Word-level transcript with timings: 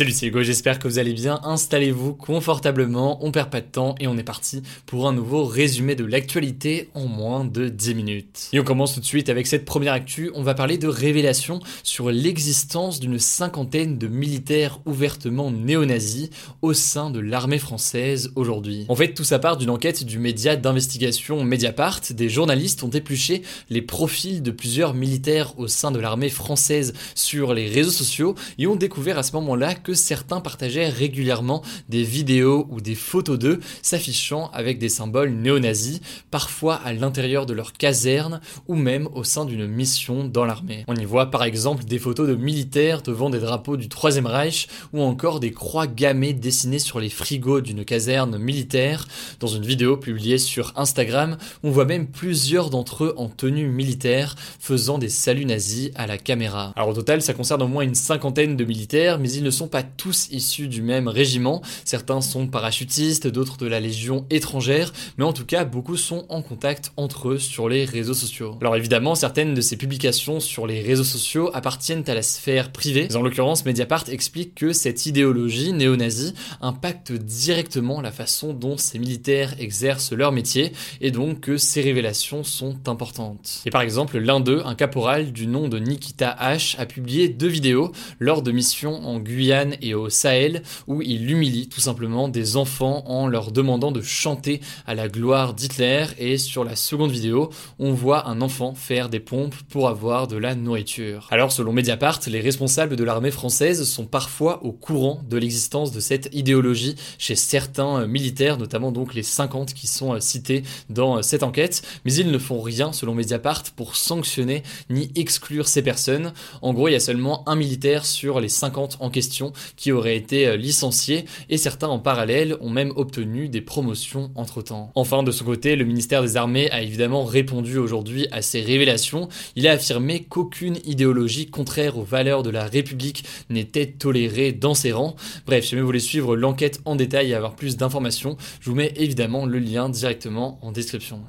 Salut, 0.00 0.12
c'est 0.12 0.28
Hugo, 0.28 0.42
j'espère 0.42 0.78
que 0.78 0.88
vous 0.88 0.98
allez 0.98 1.12
bien. 1.12 1.40
Installez-vous 1.42 2.14
confortablement, 2.14 3.22
on 3.22 3.32
perd 3.32 3.50
pas 3.50 3.60
de 3.60 3.66
temps 3.66 3.96
et 4.00 4.06
on 4.06 4.16
est 4.16 4.22
parti 4.22 4.62
pour 4.86 5.06
un 5.06 5.12
nouveau 5.12 5.44
résumé 5.44 5.94
de 5.94 6.06
l'actualité 6.06 6.88
en 6.94 7.04
moins 7.04 7.44
de 7.44 7.68
10 7.68 7.94
minutes. 7.94 8.48
Et 8.54 8.60
on 8.60 8.64
commence 8.64 8.94
tout 8.94 9.00
de 9.00 9.04
suite 9.04 9.28
avec 9.28 9.46
cette 9.46 9.66
première 9.66 9.92
actu. 9.92 10.30
On 10.34 10.42
va 10.42 10.54
parler 10.54 10.78
de 10.78 10.88
révélations 10.88 11.60
sur 11.82 12.10
l'existence 12.10 12.98
d'une 12.98 13.18
cinquantaine 13.18 13.98
de 13.98 14.06
militaires 14.06 14.80
ouvertement 14.86 15.50
néo-nazis 15.50 16.30
au 16.62 16.72
sein 16.72 17.10
de 17.10 17.20
l'armée 17.20 17.58
française 17.58 18.32
aujourd'hui. 18.36 18.86
En 18.88 18.96
fait, 18.96 19.12
tout 19.12 19.24
ça 19.24 19.38
part 19.38 19.58
d'une 19.58 19.68
enquête 19.68 20.04
du 20.04 20.18
média 20.18 20.56
d'investigation 20.56 21.44
Mediapart. 21.44 22.00
Des 22.12 22.30
journalistes 22.30 22.82
ont 22.82 22.88
épluché 22.88 23.42
les 23.68 23.82
profils 23.82 24.42
de 24.42 24.50
plusieurs 24.50 24.94
militaires 24.94 25.58
au 25.58 25.68
sein 25.68 25.90
de 25.90 26.00
l'armée 26.00 26.30
française 26.30 26.94
sur 27.14 27.52
les 27.52 27.68
réseaux 27.68 27.90
sociaux 27.90 28.34
et 28.58 28.66
ont 28.66 28.76
découvert 28.76 29.18
à 29.18 29.22
ce 29.22 29.32
moment-là 29.32 29.74
que 29.74 29.89
certains 29.94 30.40
partageaient 30.40 30.88
régulièrement 30.88 31.62
des 31.88 32.02
vidéos 32.02 32.66
ou 32.70 32.80
des 32.80 32.94
photos 32.94 33.38
d'eux 33.38 33.60
s'affichant 33.82 34.50
avec 34.52 34.78
des 34.78 34.88
symboles 34.88 35.30
néo-nazis, 35.30 36.00
parfois 36.30 36.76
à 36.76 36.92
l'intérieur 36.92 37.46
de 37.46 37.52
leur 37.52 37.72
caserne 37.72 38.40
ou 38.68 38.74
même 38.74 39.08
au 39.14 39.24
sein 39.24 39.44
d'une 39.44 39.66
mission 39.66 40.24
dans 40.24 40.44
l'armée. 40.44 40.84
On 40.88 40.94
y 40.94 41.04
voit 41.04 41.30
par 41.30 41.44
exemple 41.44 41.84
des 41.84 41.98
photos 41.98 42.28
de 42.28 42.34
militaires 42.34 43.02
devant 43.02 43.30
des 43.30 43.38
drapeaux 43.38 43.76
du 43.76 43.88
Troisième 43.88 44.26
Reich 44.26 44.68
ou 44.92 45.02
encore 45.02 45.40
des 45.40 45.52
croix 45.52 45.86
gammées 45.86 46.32
dessinées 46.32 46.78
sur 46.78 47.00
les 47.00 47.10
frigos 47.10 47.60
d'une 47.60 47.84
caserne 47.84 48.38
militaire. 48.38 49.06
Dans 49.40 49.46
une 49.46 49.64
vidéo 49.64 49.96
publiée 49.96 50.38
sur 50.38 50.72
Instagram, 50.76 51.36
on 51.62 51.70
voit 51.70 51.84
même 51.84 52.06
plusieurs 52.06 52.70
d'entre 52.70 53.04
eux 53.04 53.14
en 53.16 53.28
tenue 53.28 53.68
militaire 53.68 54.34
faisant 54.58 54.98
des 54.98 55.08
saluts 55.08 55.46
nazis 55.46 55.90
à 55.94 56.06
la 56.06 56.18
caméra. 56.18 56.72
Alors 56.76 56.90
au 56.90 56.94
total, 56.94 57.22
ça 57.22 57.34
concerne 57.34 57.62
au 57.62 57.68
moins 57.68 57.82
une 57.82 57.94
cinquantaine 57.94 58.56
de 58.56 58.64
militaires, 58.64 59.18
mais 59.18 59.30
ils 59.30 59.42
ne 59.42 59.50
sont 59.50 59.68
pas 59.68 59.79
tous 59.82 60.28
issus 60.30 60.68
du 60.68 60.82
même 60.82 61.08
régiment. 61.08 61.62
Certains 61.84 62.20
sont 62.20 62.46
parachutistes, 62.46 63.26
d'autres 63.26 63.56
de 63.56 63.66
la 63.66 63.80
Légion 63.80 64.26
étrangère, 64.30 64.92
mais 65.18 65.24
en 65.24 65.32
tout 65.32 65.46
cas, 65.46 65.64
beaucoup 65.64 65.96
sont 65.96 66.26
en 66.28 66.42
contact 66.42 66.92
entre 66.96 67.30
eux 67.30 67.38
sur 67.38 67.68
les 67.68 67.84
réseaux 67.84 68.14
sociaux. 68.14 68.56
Alors 68.60 68.76
évidemment, 68.76 69.14
certaines 69.14 69.54
de 69.54 69.60
ces 69.60 69.76
publications 69.76 70.40
sur 70.40 70.66
les 70.66 70.80
réseaux 70.82 71.04
sociaux 71.04 71.50
appartiennent 71.54 72.04
à 72.06 72.14
la 72.14 72.22
sphère 72.22 72.72
privée. 72.72 73.06
Mais 73.10 73.16
en 73.16 73.22
l'occurrence, 73.22 73.64
Mediapart 73.64 74.04
explique 74.08 74.54
que 74.54 74.72
cette 74.72 75.06
idéologie 75.06 75.72
néo-nazie 75.72 76.34
impacte 76.60 77.12
directement 77.12 78.00
la 78.00 78.12
façon 78.12 78.52
dont 78.52 78.76
ces 78.76 78.98
militaires 78.98 79.54
exercent 79.58 80.12
leur 80.12 80.32
métier 80.32 80.72
et 81.00 81.10
donc 81.10 81.40
que 81.40 81.56
ces 81.56 81.80
révélations 81.80 82.44
sont 82.44 82.88
importantes. 82.88 83.62
Et 83.66 83.70
par 83.70 83.82
exemple, 83.82 84.18
l'un 84.18 84.40
d'eux, 84.40 84.62
un 84.64 84.74
caporal 84.74 85.32
du 85.32 85.46
nom 85.46 85.68
de 85.68 85.78
Nikita 85.78 86.36
H, 86.40 86.76
a 86.78 86.86
publié 86.86 87.28
deux 87.28 87.48
vidéos 87.48 87.92
lors 88.18 88.42
de 88.42 88.52
missions 88.52 88.94
en 89.06 89.18
Guyane 89.18 89.59
et 89.80 89.94
au 89.94 90.08
Sahel, 90.08 90.62
où 90.86 91.02
il 91.02 91.30
humilie 91.30 91.68
tout 91.68 91.80
simplement 91.80 92.28
des 92.28 92.56
enfants 92.56 93.04
en 93.06 93.26
leur 93.26 93.52
demandant 93.52 93.92
de 93.92 94.02
chanter 94.02 94.60
à 94.86 94.94
la 94.94 95.08
gloire 95.08 95.54
d'Hitler. 95.54 96.06
Et 96.18 96.38
sur 96.38 96.64
la 96.64 96.76
seconde 96.76 97.10
vidéo, 97.10 97.50
on 97.78 97.92
voit 97.92 98.28
un 98.28 98.40
enfant 98.40 98.74
faire 98.74 99.08
des 99.08 99.20
pompes 99.20 99.54
pour 99.68 99.88
avoir 99.88 100.26
de 100.26 100.36
la 100.36 100.54
nourriture. 100.54 101.28
Alors 101.30 101.52
selon 101.52 101.72
Mediapart, 101.72 102.20
les 102.26 102.40
responsables 102.40 102.96
de 102.96 103.04
l'armée 103.04 103.30
française 103.30 103.84
sont 103.84 104.06
parfois 104.06 104.64
au 104.64 104.72
courant 104.72 105.22
de 105.28 105.36
l'existence 105.36 105.92
de 105.92 106.00
cette 106.00 106.28
idéologie 106.32 106.96
chez 107.18 107.36
certains 107.36 108.06
militaires, 108.06 108.58
notamment 108.58 108.92
donc 108.92 109.14
les 109.14 109.22
50 109.22 109.74
qui 109.74 109.86
sont 109.86 110.18
cités 110.20 110.62
dans 110.88 111.22
cette 111.22 111.42
enquête, 111.42 111.82
mais 112.04 112.12
ils 112.14 112.30
ne 112.30 112.38
font 112.38 112.60
rien 112.60 112.92
selon 112.92 113.14
Mediapart 113.14 113.64
pour 113.76 113.96
sanctionner 113.96 114.62
ni 114.88 115.10
exclure 115.14 115.68
ces 115.68 115.82
personnes. 115.82 116.32
En 116.62 116.72
gros, 116.72 116.88
il 116.88 116.92
y 116.92 116.96
a 116.96 117.00
seulement 117.00 117.48
un 117.48 117.56
militaire 117.56 118.04
sur 118.04 118.40
les 118.40 118.48
50 118.48 118.98
en 119.00 119.10
question 119.10 119.49
qui 119.76 119.92
auraient 119.92 120.16
été 120.16 120.46
euh, 120.46 120.56
licenciés 120.56 121.24
et 121.48 121.56
certains 121.56 121.88
en 121.88 121.98
parallèle 121.98 122.56
ont 122.60 122.70
même 122.70 122.92
obtenu 122.96 123.48
des 123.48 123.60
promotions 123.60 124.30
entre-temps. 124.34 124.90
Enfin, 124.94 125.22
de 125.22 125.30
son 125.30 125.44
côté, 125.44 125.76
le 125.76 125.84
ministère 125.84 126.22
des 126.22 126.36
Armées 126.36 126.70
a 126.70 126.82
évidemment 126.82 127.24
répondu 127.24 127.78
aujourd'hui 127.78 128.26
à 128.32 128.42
ces 128.42 128.60
révélations. 128.60 129.28
Il 129.56 129.66
a 129.68 129.72
affirmé 129.72 130.24
qu'aucune 130.24 130.78
idéologie 130.84 131.46
contraire 131.46 131.98
aux 131.98 132.04
valeurs 132.04 132.42
de 132.42 132.50
la 132.50 132.64
République 132.64 133.24
n'était 133.48 133.86
tolérée 133.86 134.52
dans 134.52 134.74
ses 134.74 134.92
rangs. 134.92 135.16
Bref, 135.46 135.64
si 135.64 135.76
vous 135.76 135.86
voulez 135.86 136.00
suivre 136.00 136.36
l'enquête 136.36 136.80
en 136.84 136.96
détail 136.96 137.30
et 137.30 137.34
avoir 137.34 137.54
plus 137.54 137.76
d'informations, 137.76 138.36
je 138.60 138.70
vous 138.70 138.76
mets 138.76 138.92
évidemment 138.96 139.46
le 139.46 139.58
lien 139.58 139.88
directement 139.88 140.58
en 140.62 140.72
description. 140.72 141.20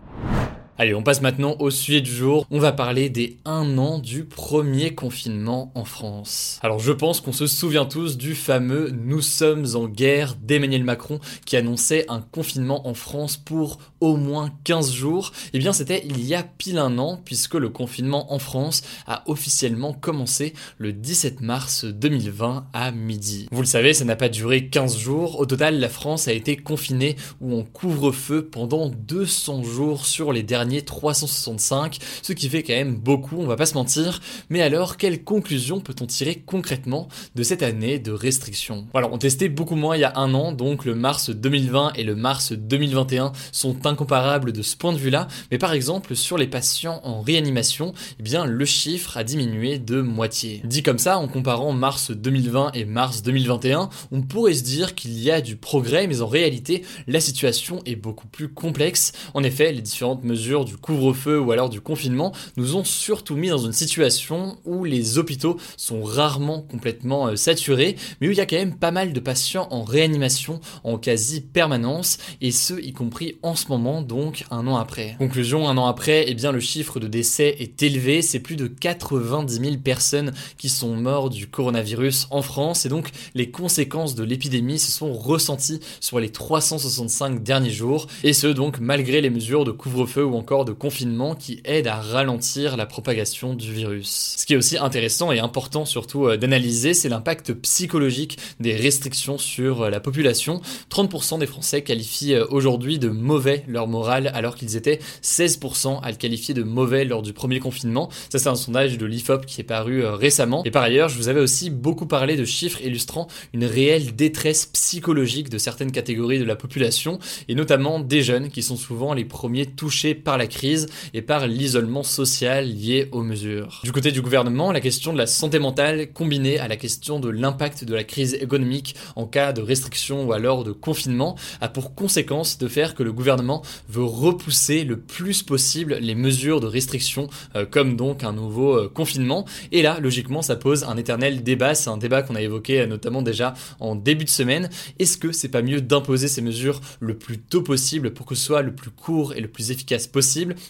Allez, 0.78 0.96
on 0.96 1.04
passe 1.04 1.22
maintenant 1.22 1.58
au 1.60 1.70
sujet 1.70 2.02
du 2.02 2.10
jour. 2.10 2.48
On 2.50 2.58
va 2.58 2.72
parler 2.72 3.10
des 3.10 3.38
1 3.46 3.78
an 3.78 4.00
du 4.00 4.24
premier 4.24 4.96
confinement 4.96 5.72
en 5.76 5.84
France. 5.84 6.60
Alors 6.64 6.80
je 6.80 6.94
pense 6.94 7.20
qu'on 7.20 7.34
se 7.34 7.46
souvient 7.46 7.86
tous 7.86 8.18
du 8.18 8.36
fameux 8.36 8.90
Nous 8.90 9.22
sommes 9.22 9.68
en 9.76 9.88
guerre 9.88 10.36
d'Emmanuel 10.42 10.84
Macron 10.84 11.20
qui 11.46 11.58
annonçait 11.58 12.06
un 12.08 12.22
confinement 12.22 12.88
en 12.88 12.94
France 12.94 13.36
pour 13.38 13.80
au 14.00 14.16
moins 14.16 14.50
15 14.64 14.92
jours. 14.92 15.34
Eh 15.54 15.60
bien 15.60 15.74
c'était 15.74 16.04
il 16.06 16.26
y 16.26 16.34
a 16.36 16.42
pile 16.42 16.78
un 16.78 16.98
an 16.98 17.22
puisque 17.24 17.56
le 17.56 17.70
confinement 17.70 18.34
en 18.34 18.40
France 18.40 18.82
a 19.08 19.24
officiellement 19.28 19.94
commencé 19.94 20.54
le 20.78 20.94
17 20.94 21.42
mars 21.42 21.86
2020 21.86 22.68
à 22.74 22.92
midi. 22.92 23.48
Vous 23.52 23.62
le 23.62 23.68
savez, 23.68 23.94
ça 23.94 24.06
n'a 24.06 24.16
pas 24.16 24.30
duré 24.30 24.68
15 24.68 24.98
jours. 24.98 25.40
Au 25.40 25.46
total, 25.46 25.80
la 25.80 25.90
France 25.90 26.30
a 26.30 26.34
été 26.34 26.56
confinée 26.56 27.18
ou 27.42 27.60
en 27.60 27.64
couvre-feu 27.64 28.48
pendant 28.50 28.90
200 28.90 29.64
jours 29.64 30.06
sur 30.06 30.32
les 30.34 30.44
derniers 30.44 30.61
365, 30.82 32.00
ce 32.22 32.34
qui 32.34 32.50
fait 32.50 32.64
quand 32.64 32.74
même 32.74 32.96
beaucoup, 32.96 33.38
on 33.38 33.48
va 33.48 33.56
pas 33.56 33.66
se 33.66 33.74
mentir. 33.74 34.22
Mais 34.50 34.62
alors, 34.62 34.98
quelle 34.98 35.24
conclusion 35.24 35.80
peut-on 35.80 36.06
tirer 36.06 36.44
concrètement 36.46 37.08
de 37.36 37.44
cette 37.44 37.64
année 37.64 38.00
de 38.00 38.12
restrictions? 38.12 38.88
Alors, 38.94 39.12
on 39.14 39.18
testait 39.18 39.50
beaucoup 39.50 39.76
moins 39.76 39.96
il 39.96 40.02
y 40.02 40.04
a 40.04 40.18
un 40.18 40.34
an, 40.34 40.52
donc 40.52 40.86
le 40.86 40.96
mars 40.96 41.30
2020 41.30 41.94
et 41.96 42.04
le 42.04 42.16
mars 42.16 42.52
2021 42.54 43.32
sont 43.52 43.86
incomparables 43.86 44.52
de 44.52 44.62
ce 44.62 44.76
point 44.76 44.94
de 44.94 44.98
vue-là. 44.98 45.28
Mais 45.52 45.58
par 45.58 45.74
exemple, 45.74 46.16
sur 46.16 46.38
les 46.38 46.48
patients 46.48 47.02
en 47.04 47.22
réanimation, 47.22 47.94
eh 48.20 48.24
bien, 48.24 48.46
le 48.46 48.66
chiffre 48.66 49.18
a 49.18 49.24
diminué 49.24 49.80
de 49.80 50.02
moitié. 50.02 50.62
Dit 50.64 50.84
comme 50.84 51.00
ça, 51.00 51.18
en 51.18 51.28
comparant 51.28 51.74
mars 51.74 52.12
2020 52.12 52.72
et 52.74 52.86
mars 52.86 53.24
2021, 53.24 53.90
on 54.12 54.22
pourrait 54.22 54.54
se 54.54 54.64
dire 54.64 54.96
qu'il 54.96 55.18
y 55.20 55.32
a 55.32 55.42
du 55.42 55.56
progrès, 55.56 56.08
mais 56.08 56.22
en 56.22 56.28
réalité, 56.28 56.84
la 57.08 57.20
situation 57.20 57.82
est 57.86 57.96
beaucoup 57.96 58.28
plus 58.28 58.50
complexe. 58.50 59.12
En 59.34 59.44
effet, 59.44 59.72
les 59.72 59.82
différentes 59.82 60.24
mesures 60.24 60.51
du 60.60 60.78
couvre-feu 60.78 61.40
ou 61.40 61.52
alors 61.52 61.70
du 61.70 61.82
confinement 61.82 62.34
nous 62.58 62.76
ont 62.76 62.84
surtout 62.84 63.36
mis 63.36 63.50
dans 63.50 63.58
une 63.58 63.74
situation 63.74 64.58
où 64.66 64.84
les 64.84 65.18
hôpitaux 65.18 65.58
sont 65.78 66.04
rarement 66.04 66.62
complètement 66.62 67.28
euh, 67.28 67.36
saturés, 67.36 67.96
mais 68.20 68.28
où 68.28 68.32
il 68.32 68.38
y 68.38 68.42
a 68.42 68.46
quand 68.46 68.58
même 68.58 68.76
pas 68.76 68.92
mal 68.92 69.14
de 69.14 69.20
patients 69.20 69.68
en 69.72 69.84
réanimation 69.84 70.60
en 70.84 70.98
quasi 70.98 71.42
permanence, 71.42 72.18
et 72.42 72.52
ce 72.52 72.74
y 72.82 72.94
compris 72.94 73.38
en 73.42 73.56
ce 73.56 73.68
moment, 73.70 74.02
donc 74.02 74.46
un 74.52 74.68
an 74.68 74.76
après. 74.78 75.16
Conclusion, 75.18 75.68
un 75.70 75.78
an 75.78 75.88
après, 75.88 76.26
eh 76.28 76.34
bien 76.34 76.52
le 76.52 76.60
chiffre 76.60 77.00
de 77.00 77.08
décès 77.08 77.56
est 77.60 77.82
élevé, 77.82 78.22
c'est 78.22 78.40
plus 78.40 78.56
de 78.56 78.68
90 78.68 79.60
000 79.60 79.78
personnes 79.78 80.34
qui 80.58 80.70
sont 80.70 80.96
mortes 80.96 81.34
du 81.34 81.48
coronavirus 81.48 82.28
en 82.30 82.42
France, 82.42 82.86
et 82.86 82.90
donc 82.90 83.12
les 83.36 83.50
conséquences 83.50 84.16
de 84.16 84.24
l'épidémie 84.24 84.80
se 84.80 84.92
sont 84.92 85.14
ressenties 85.14 85.80
sur 86.00 86.20
les 86.20 86.30
365 86.30 87.44
derniers 87.44 87.70
jours, 87.70 88.08
et 88.24 88.34
ce 88.34 88.48
donc 88.48 88.80
malgré 88.80 89.22
les 89.22 89.30
mesures 89.30 89.66
de 89.66 89.72
couvre-feu 89.72 90.24
ou 90.24 90.36
encore 90.42 90.66
de 90.66 90.72
confinement 90.72 91.36
qui 91.36 91.62
aident 91.66 91.86
à 91.86 92.02
ralentir 92.02 92.76
la 92.76 92.88
propagation 92.88 93.54
du 93.54 93.72
virus. 93.72 94.34
Ce 94.40 94.48
qui 94.48 94.54
est 94.54 94.56
aussi 94.56 94.76
intéressant 94.76 95.32
et 95.32 95.38
important 95.38 95.86
surtout 95.86 96.26
euh, 96.26 96.36
d'analyser, 96.36 96.96
c'est 96.96 97.10
l'impact 97.10 97.54
psychologique 97.54 98.40
des 98.60 98.76
restrictions 98.76 99.38
sur 99.38 99.84
euh, 99.84 99.90
la 99.92 100.00
population. 100.00 100.60
30% 100.90 101.38
des 101.38 101.46
Français 101.46 101.84
qualifient 101.84 102.34
euh, 102.34 102.48
aujourd'hui 102.50 102.98
de 102.98 103.10
mauvais 103.10 103.64
leur 103.68 103.86
morale 103.86 104.32
alors 104.34 104.56
qu'ils 104.56 104.76
étaient 104.76 105.00
16% 105.22 106.02
à 106.02 106.10
le 106.10 106.18
qualifier 106.18 106.56
de 106.56 106.64
mauvais 106.64 107.06
lors 107.06 107.22
du 107.22 107.34
premier 107.34 107.60
confinement. 107.60 108.10
Ça 108.32 108.40
c'est 108.40 108.50
un 108.50 108.56
sondage 108.56 108.98
de 108.98 109.06
l'IFOP 109.06 109.46
qui 109.46 109.62
est 109.62 109.64
paru 109.64 110.04
récemment. 110.08 110.64
Et 110.66 110.72
par 110.72 110.82
ailleurs, 110.82 111.10
je 111.10 111.18
vous 111.18 111.28
avais 111.28 111.40
aussi 111.40 111.70
beaucoup 111.70 112.08
parlé 112.08 112.36
de 112.36 112.46
chiffres 112.46 112.82
illustrant 112.82 113.28
une 113.54 113.66
réelle 113.66 114.16
détresse 114.16 114.66
psychologique 114.66 115.50
de 115.50 115.60
certaines 115.60 115.92
catégories 115.92 116.40
de 116.40 116.46
la 116.46 116.56
population 116.56 117.20
et 117.48 117.54
notamment 117.54 118.00
des 118.00 118.24
jeunes 118.24 118.50
qui 118.50 118.64
sont 118.64 118.76
souvent 118.76 119.14
les 119.14 119.26
premiers 119.26 119.68
touchés 119.68 120.16
par 120.16 120.31
la 120.38 120.48
crise 120.48 120.88
et 121.14 121.22
par 121.22 121.48
l'isolement 121.48 122.04
social 122.04 122.68
lié 122.68 123.10
aux 123.12 123.24
mesures. 123.24 123.82
Du 123.84 123.92
côté 123.92 124.12
du 124.12 124.22
gouvernement, 124.22 124.72
la 124.72 124.82
question 124.82 125.14
de 125.14 125.18
la 125.18 125.28
santé 125.28 125.60
mentale 125.60 126.12
combinée 126.14 126.60
à 126.60 126.68
la 126.68 126.78
question 126.78 127.20
de 127.20 127.30
l'impact 127.30 127.84
de 127.86 127.94
la 127.94 128.04
crise 128.04 128.34
économique 128.36 128.96
en 129.16 129.26
cas 129.26 129.54
de 129.54 129.62
restriction 129.62 130.26
ou 130.26 130.34
alors 130.34 130.64
de 130.64 130.72
confinement 130.72 131.36
a 131.60 131.68
pour 131.68 131.96
conséquence 131.96 132.58
de 132.58 132.68
faire 132.68 132.96
que 132.96 133.04
le 133.04 133.12
gouvernement 133.12 133.62
veut 133.90 134.04
repousser 134.04 134.84
le 134.84 134.98
plus 134.98 135.44
possible 135.44 135.98
les 136.00 136.16
mesures 136.16 136.62
de 136.62 136.68
restriction 136.68 137.30
euh, 137.56 137.66
comme 137.70 137.96
donc 137.96 138.24
un 138.24 138.34
nouveau 138.34 138.76
euh, 138.76 138.90
confinement 138.90 139.46
et 139.72 139.82
là 139.82 140.00
logiquement 140.00 140.42
ça 140.42 140.56
pose 140.56 140.84
un 140.84 140.98
éternel 140.98 141.44
débat, 141.44 141.76
c'est 141.76 141.90
un 141.90 141.98
débat 141.98 142.22
qu'on 142.22 142.36
a 142.36 142.42
évoqué 142.42 142.82
euh, 142.82 142.88
notamment 142.88 143.22
déjà 143.22 143.54
en 143.80 143.96
début 143.96 144.26
de 144.26 144.30
semaine. 144.30 144.70
Est-ce 145.00 145.18
que 145.18 145.32
c'est 145.32 145.50
pas 145.50 145.62
mieux 145.62 145.82
d'imposer 145.82 146.28
ces 146.28 146.42
mesures 146.42 146.82
le 147.00 147.18
plus 147.18 147.40
tôt 147.40 147.62
possible 147.62 148.14
pour 148.14 148.26
que 148.26 148.36
ce 148.36 148.46
soit 148.46 148.62
le 148.62 148.74
plus 148.74 148.92
court 148.92 149.34
et 149.34 149.42
le 149.42 149.48
plus 149.48 149.72
efficace 149.72 150.08
possible 150.08 150.21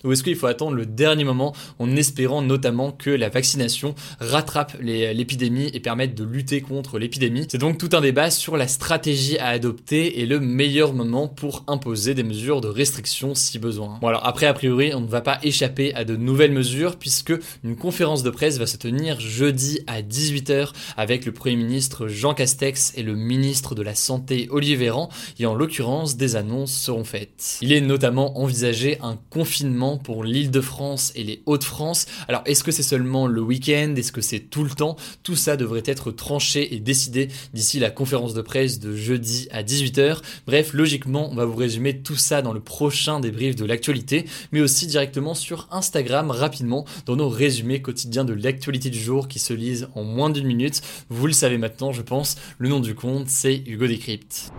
ou 0.04 0.12
est-ce 0.12 0.24
qu'il 0.24 0.36
faut 0.36 0.48
attendre 0.48 0.76
le 0.76 0.86
dernier 0.86 1.24
moment 1.24 1.54
en 1.80 1.96
espérant 1.96 2.42
notamment 2.42 2.92
que 2.92 3.10
la 3.10 3.30
vaccination 3.30 3.96
rattrape 4.20 4.78
l'épidémie 4.82 5.70
et 5.74 5.80
permette 5.80 6.16
de 6.16 6.24
lutter 6.24 6.62
contre 6.62 7.00
l'épidémie? 7.00 7.48
C'est 7.50 7.58
donc 7.58 7.78
tout 7.78 7.90
un 7.94 8.02
débat 8.02 8.32
sur 8.32 8.58
la 8.58 8.68
stratégie 8.68 9.38
à 9.38 9.48
adopter 9.48 10.20
et 10.20 10.26
le 10.26 10.40
meilleur 10.40 10.94
moment 10.94 11.28
pour 11.28 11.64
imposer 11.68 12.14
des 12.14 12.24
mesures 12.24 12.62
de 12.62 12.68
restriction 12.68 13.36
si 13.36 13.60
besoin. 13.60 13.98
Bon 14.02 14.08
alors 14.08 14.26
après 14.26 14.46
a 14.46 14.54
priori 14.54 14.94
on 14.94 15.02
ne 15.02 15.08
va 15.08 15.22
pas 15.22 15.40
échapper 15.44 15.94
à 15.94 16.04
de 16.04 16.16
nouvelles 16.16 16.52
mesures 16.52 16.98
puisque 16.98 17.34
une 17.64 17.76
conférence 17.76 18.24
de 18.24 18.30
presse 18.30 18.58
va 18.58 18.68
se 18.68 18.78
tenir 18.78 19.20
jeudi 19.20 19.80
à 19.88 20.02
18h 20.02 20.70
avec 20.98 21.26
le 21.26 21.32
Premier 21.32 21.56
ministre 21.56 22.08
Jean 22.08 22.34
Castex 22.34 22.94
et 22.96 23.04
le 23.04 23.16
ministre 23.16 23.76
de 23.76 23.82
la 23.82 23.96
Santé 23.96 24.48
Olivier 24.50 24.76
Véran 24.76 25.10
et 25.40 25.46
en 25.46 25.54
l'occurrence 25.54 26.18
des 26.18 26.36
annonces 26.36 26.74
seront 26.74 27.04
faites. 27.04 27.58
Il 27.62 27.72
est 27.72 27.82
notamment 27.82 28.40
envisagé 28.40 28.98
un 29.02 29.18
confinement 29.42 29.98
pour 29.98 30.24
l'île 30.24 30.52
de 30.52 30.62
France 30.62 31.12
et 31.16 31.24
les 31.24 31.42
Hauts-de-France. 31.48 32.06
Alors 32.28 32.44
est-ce 32.46 32.64
que 32.64 32.70
c'est 32.72 32.84
seulement 32.84 33.26
le 33.26 33.42
week-end? 33.42 33.96
Est-ce 33.98 34.12
que 34.12 34.22
c'est 34.22 34.40
tout 34.40 34.64
le 34.64 34.70
temps? 34.70 34.98
Tout 35.24 35.36
ça 35.36 35.58
devrait 35.58 35.82
être 35.86 36.12
tranché 36.12 36.76
et 36.76 36.80
décidé 36.80 37.30
d'ici 37.52 37.80
la 37.80 37.90
conférence 37.90 38.36
de 38.36 38.44
presse 38.44 38.80
de 38.80 38.96
jeudi 38.96 39.48
à 39.50 39.64
18h. 39.64 40.20
Bref, 40.46 40.74
logiquement, 40.74 41.28
on 41.32 41.34
va 41.34 41.46
vous 41.46 41.56
résumer 41.56 42.04
tout 42.04 42.18
ça 42.18 42.44
dans 42.44 42.54
le 42.54 42.60
prochain 42.60 43.20
débrief 43.20 43.56
de 43.56 43.66
l'actualité, 43.66 44.26
mais 44.52 44.62
aussi 44.62 44.86
directement 44.86 45.34
sur 45.34 45.68
Instagram 45.72 46.30
rapidement 46.30 46.86
dans 47.08 47.16
nos 47.16 47.30
résumés 47.30 47.82
quotidiens 47.82 48.26
de 48.26 48.34
l'actualité 48.34 48.92
du 48.92 49.00
jour 49.00 49.28
qui 49.28 49.40
se 49.40 49.54
lisent 49.54 49.90
en 49.96 50.04
moins 50.04 50.30
d'une 50.30 50.46
minute. 50.46 50.84
Vous 51.10 51.26
le 51.26 51.34
savez 51.34 51.58
maintenant, 51.58 51.92
je 51.92 52.04
pense, 52.04 52.36
le 52.60 52.70
nom 52.70 52.80
du 52.80 52.94
compte, 52.94 53.28
c'est 53.28 53.64
Hugo 53.66 53.88
Décrypte. 53.88 54.52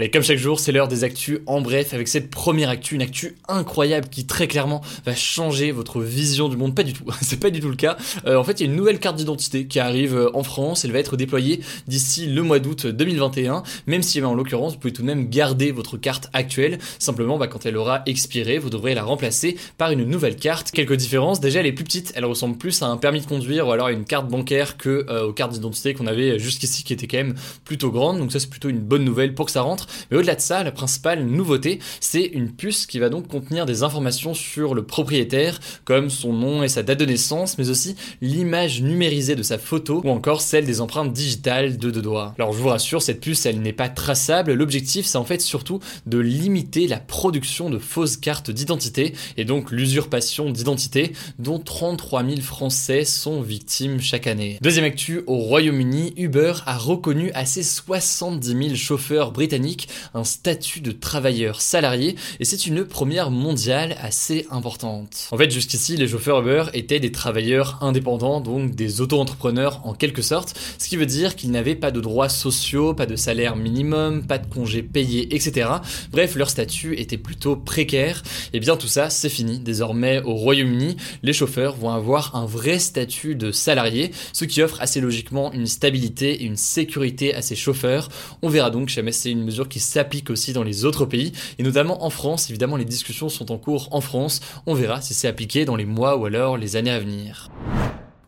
Allez, 0.00 0.10
comme 0.10 0.22
chaque 0.22 0.38
jour, 0.38 0.58
c'est 0.58 0.72
l'heure 0.72 0.88
des 0.88 1.04
actus 1.04 1.40
en 1.44 1.60
bref 1.60 1.92
avec 1.92 2.08
cette 2.08 2.30
première 2.30 2.70
actu, 2.70 2.94
une 2.94 3.02
actu 3.02 3.36
incroyable 3.48 4.08
qui 4.08 4.24
très 4.24 4.48
clairement 4.48 4.80
va 5.04 5.14
changer 5.14 5.72
votre 5.72 6.00
vision 6.00 6.48
du 6.48 6.56
monde. 6.56 6.74
Pas 6.74 6.84
du 6.84 6.94
tout, 6.94 7.04
c'est 7.20 7.38
pas 7.38 7.50
du 7.50 7.60
tout 7.60 7.68
le 7.68 7.76
cas. 7.76 7.98
Euh, 8.24 8.36
en 8.36 8.42
fait, 8.42 8.60
il 8.60 8.64
y 8.64 8.66
a 8.66 8.72
une 8.72 8.78
nouvelle 8.78 8.98
carte 8.98 9.16
d'identité 9.16 9.66
qui 9.66 9.78
arrive 9.78 10.16
euh, 10.16 10.30
en 10.34 10.42
France, 10.42 10.86
elle 10.86 10.92
va 10.92 11.00
être 11.00 11.18
déployée 11.18 11.60
d'ici 11.86 12.26
le 12.26 12.42
mois 12.42 12.60
d'août 12.60 12.86
2021, 12.86 13.62
même 13.88 14.02
si 14.02 14.22
en 14.22 14.32
l'occurrence, 14.32 14.72
vous 14.72 14.78
pouvez 14.78 14.94
tout 14.94 15.02
de 15.02 15.06
même 15.06 15.28
garder 15.28 15.70
votre 15.70 15.98
carte 15.98 16.30
actuelle. 16.32 16.78
Simplement, 16.98 17.36
bah, 17.36 17.46
quand 17.46 17.66
elle 17.66 17.76
aura 17.76 18.00
expiré, 18.06 18.56
vous 18.56 18.70
devrez 18.70 18.94
la 18.94 19.02
remplacer 19.02 19.58
par 19.76 19.90
une 19.90 20.04
nouvelle 20.04 20.36
carte. 20.36 20.70
Quelques 20.70 20.96
différences, 20.96 21.40
déjà 21.40 21.60
elle 21.60 21.66
est 21.66 21.72
plus 21.72 21.84
petite, 21.84 22.14
elle 22.16 22.24
ressemble 22.24 22.56
plus 22.56 22.80
à 22.80 22.86
un 22.86 22.96
permis 22.96 23.20
de 23.20 23.26
conduire 23.26 23.68
ou 23.68 23.72
alors 23.72 23.88
à 23.88 23.92
une 23.92 24.06
carte 24.06 24.28
bancaire 24.28 24.78
que 24.78 25.04
euh, 25.10 25.26
aux 25.26 25.34
cartes 25.34 25.52
d'identité 25.52 25.92
qu'on 25.92 26.06
avait 26.06 26.38
jusqu'ici 26.38 26.84
qui 26.84 26.94
étaient 26.94 27.06
quand 27.06 27.18
même 27.18 27.34
plutôt 27.66 27.90
grandes. 27.90 28.16
Donc 28.16 28.32
ça 28.32 28.40
c'est 28.40 28.48
plutôt 28.48 28.70
une 28.70 28.80
bonne 28.80 29.04
nouvelle 29.04 29.34
pour 29.34 29.44
que 29.44 29.52
ça 29.52 29.60
rentre. 29.60 29.88
Mais 30.10 30.16
au-delà 30.16 30.34
de 30.34 30.40
ça, 30.40 30.62
la 30.62 30.72
principale 30.72 31.24
nouveauté, 31.24 31.78
c'est 32.00 32.24
une 32.24 32.50
puce 32.50 32.86
qui 32.86 32.98
va 32.98 33.08
donc 33.08 33.28
contenir 33.28 33.66
des 33.66 33.82
informations 33.82 34.34
sur 34.34 34.74
le 34.74 34.84
propriétaire, 34.84 35.60
comme 35.84 36.10
son 36.10 36.32
nom 36.32 36.62
et 36.62 36.68
sa 36.68 36.82
date 36.82 37.00
de 37.00 37.06
naissance, 37.06 37.58
mais 37.58 37.70
aussi 37.70 37.96
l'image 38.20 38.82
numérisée 38.82 39.36
de 39.36 39.42
sa 39.42 39.58
photo 39.58 40.00
ou 40.04 40.10
encore 40.10 40.40
celle 40.40 40.64
des 40.64 40.80
empreintes 40.80 41.12
digitales 41.12 41.76
de 41.76 41.90
deux 41.90 42.02
doigts. 42.02 42.34
Alors 42.38 42.52
je 42.52 42.58
vous 42.58 42.68
rassure, 42.68 43.02
cette 43.02 43.20
puce, 43.20 43.46
elle 43.46 43.60
n'est 43.60 43.72
pas 43.72 43.88
traçable. 43.88 44.52
L'objectif, 44.52 45.06
c'est 45.06 45.18
en 45.18 45.24
fait 45.24 45.40
surtout 45.40 45.80
de 46.06 46.18
limiter 46.18 46.86
la 46.86 46.98
production 46.98 47.70
de 47.70 47.78
fausses 47.78 48.16
cartes 48.16 48.50
d'identité 48.50 49.14
et 49.36 49.44
donc 49.44 49.70
l'usurpation 49.70 50.50
d'identité 50.50 51.12
dont 51.38 51.58
33 51.58 52.24
000 52.24 52.40
Français 52.40 53.04
sont 53.04 53.42
victimes 53.42 54.00
chaque 54.00 54.26
année. 54.26 54.58
Deuxième 54.60 54.84
actu, 54.84 55.22
au 55.26 55.36
Royaume-Uni, 55.36 56.14
Uber 56.16 56.54
a 56.66 56.76
reconnu 56.76 57.30
à 57.32 57.44
ses 57.44 57.62
70 57.62 58.48
000 58.48 58.74
chauffeurs 58.74 59.32
britanniques 59.32 59.69
un 60.14 60.24
statut 60.24 60.80
de 60.80 60.92
travailleur 60.92 61.60
salarié 61.60 62.16
et 62.38 62.44
c'est 62.44 62.66
une 62.66 62.84
première 62.84 63.30
mondiale 63.30 63.96
assez 64.00 64.46
importante. 64.50 65.28
En 65.30 65.36
fait, 65.36 65.50
jusqu'ici, 65.50 65.96
les 65.96 66.08
chauffeurs 66.08 66.40
Uber 66.40 66.64
étaient 66.74 67.00
des 67.00 67.12
travailleurs 67.12 67.78
indépendants, 67.82 68.40
donc 68.40 68.74
des 68.74 69.00
auto-entrepreneurs 69.00 69.80
en 69.84 69.94
quelque 69.94 70.22
sorte, 70.22 70.58
ce 70.78 70.88
qui 70.88 70.96
veut 70.96 71.06
dire 71.06 71.36
qu'ils 71.36 71.50
n'avaient 71.50 71.74
pas 71.74 71.90
de 71.90 72.00
droits 72.00 72.28
sociaux, 72.28 72.94
pas 72.94 73.06
de 73.06 73.16
salaire 73.16 73.56
minimum, 73.56 74.26
pas 74.26 74.38
de 74.38 74.46
congés 74.46 74.82
payés, 74.82 75.34
etc. 75.34 75.68
Bref, 76.12 76.34
leur 76.36 76.50
statut 76.50 76.98
était 76.98 77.18
plutôt 77.18 77.56
précaire. 77.56 78.22
Et 78.52 78.60
bien 78.60 78.76
tout 78.76 78.88
ça, 78.88 79.10
c'est 79.10 79.28
fini. 79.28 79.58
Désormais, 79.58 80.22
au 80.22 80.34
Royaume-Uni, 80.34 80.96
les 81.22 81.32
chauffeurs 81.32 81.76
vont 81.76 81.90
avoir 81.90 82.36
un 82.36 82.46
vrai 82.46 82.78
statut 82.78 83.34
de 83.34 83.52
salarié, 83.52 84.10
ce 84.32 84.44
qui 84.44 84.62
offre 84.62 84.80
assez 84.80 85.00
logiquement 85.00 85.52
une 85.52 85.66
stabilité 85.66 86.42
et 86.42 86.44
une 86.44 86.56
sécurité 86.56 87.34
à 87.34 87.42
ces 87.42 87.56
chauffeurs. 87.56 88.08
On 88.42 88.48
verra 88.48 88.70
donc 88.70 88.88
jamais 88.88 89.12
c'est 89.12 89.30
une 89.30 89.44
mesure 89.44 89.59
qui 89.68 89.80
s'applique 89.80 90.30
aussi 90.30 90.52
dans 90.52 90.62
les 90.62 90.84
autres 90.84 91.06
pays, 91.06 91.32
et 91.58 91.62
notamment 91.62 92.04
en 92.04 92.10
France. 92.10 92.50
Évidemment, 92.50 92.76
les 92.76 92.84
discussions 92.84 93.28
sont 93.28 93.52
en 93.52 93.58
cours 93.58 93.88
en 93.92 94.00
France. 94.00 94.40
On 94.66 94.74
verra 94.74 95.00
si 95.00 95.14
c'est 95.14 95.28
appliqué 95.28 95.64
dans 95.64 95.76
les 95.76 95.86
mois 95.86 96.16
ou 96.16 96.26
alors 96.26 96.56
les 96.56 96.76
années 96.76 96.90
à 96.90 97.00
venir. 97.00 97.48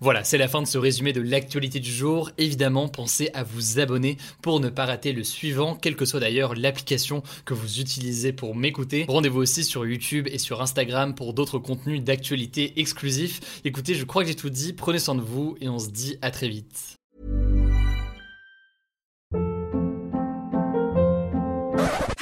Voilà, 0.03 0.25
c'est 0.25 0.37
la 0.37 0.49
fin 0.49 0.61
de 0.61 0.67
ce 0.67 0.79
résumé 0.79 1.13
de 1.13 1.21
l'actualité 1.21 1.79
du 1.79 1.93
jour. 1.93 2.33
Évidemment, 2.37 2.89
pensez 2.89 3.31
à 3.35 3.45
vous 3.45 3.79
abonner 3.79 4.17
pour 4.43 4.59
ne 4.59 4.69
pas 4.69 4.85
rater 4.85 5.13
le 5.13 5.23
suivant, 5.23 5.77
quelle 5.77 5.95
que 5.95 6.05
soit 6.05 6.19
d'ailleurs 6.19 6.57
l'application 6.57 7.23
que 7.45 7.55
vous 7.55 7.79
utilisez 7.79 8.33
pour 8.33 8.57
m'écouter. 8.57 9.05
Rendez-vous 9.07 9.39
aussi 9.39 9.63
sur 9.63 9.87
YouTube 9.87 10.27
et 10.33 10.39
sur 10.39 10.61
Instagram 10.61 11.15
pour 11.15 11.35
d'autres 11.35 11.61
contenus 11.61 12.03
d'actualité 12.03 12.81
exclusifs. 12.81 13.63
Écoutez, 13.65 13.95
je 13.95 14.05
crois 14.05 14.23
que 14.23 14.29
j'ai 14.29 14.35
tout 14.35 14.51
dit, 14.51 14.73
prenez 14.73 14.99
soin 14.99 15.15
de 15.15 15.21
vous 15.21 15.57
et 15.61 15.69
on 15.69 15.79
se 15.79 15.91
dit 15.91 16.19
à 16.21 16.33
très 16.33 16.49
vite. 16.49 16.97